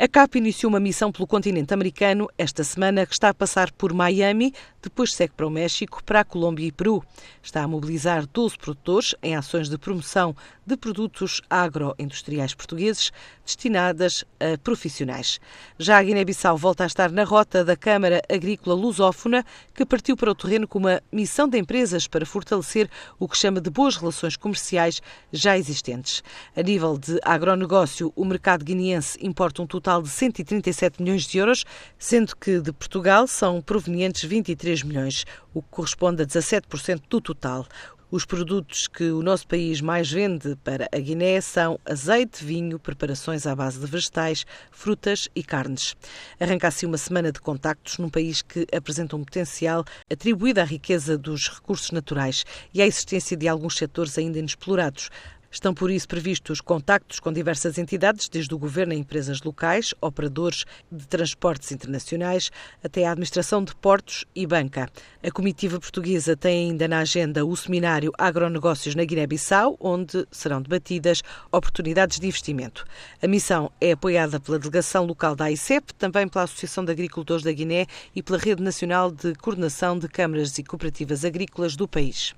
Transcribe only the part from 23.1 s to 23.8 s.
o que chama de